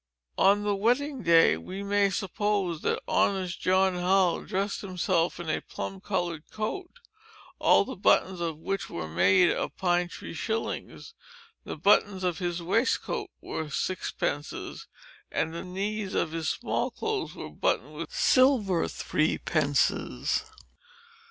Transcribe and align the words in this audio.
On 0.39 0.63
the 0.63 0.75
wedding 0.75 1.21
day, 1.21 1.57
we 1.57 1.83
may 1.83 2.09
suppose 2.09 2.81
that 2.81 3.03
honest 3.07 3.61
John 3.61 3.93
Hull 3.93 4.41
dressed 4.43 4.81
himself 4.81 5.39
in 5.39 5.47
a 5.47 5.61
plum 5.61 6.01
colored 6.01 6.49
coat, 6.49 6.89
all 7.59 7.85
the 7.85 7.95
buttons 7.95 8.39
of 8.41 8.57
which 8.57 8.89
were 8.89 9.07
made 9.07 9.51
of 9.51 9.77
pine 9.77 10.07
tree 10.07 10.33
shillings. 10.33 11.13
The 11.65 11.77
buttons 11.77 12.23
of 12.23 12.39
his 12.39 12.63
waistcoat 12.63 13.29
were 13.41 13.69
sixpences; 13.69 14.87
and 15.31 15.53
the 15.53 15.63
knees 15.63 16.15
of 16.15 16.31
his 16.31 16.49
smallclothes 16.49 17.35
were 17.35 17.51
buttoned 17.51 17.93
with 17.93 18.11
silver 18.11 18.85
threepences. 18.87 20.45